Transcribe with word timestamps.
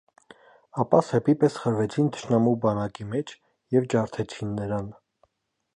Ապա 0.83 1.01
սեպի 1.09 1.35
պես 1.43 1.57
խրվեցին 1.65 2.09
թշնամու 2.15 2.55
բանակի 2.65 3.07
մեջ 3.13 3.35
և 3.77 3.87
ջարդեցին 3.95 4.57
նրան։ 4.63 4.89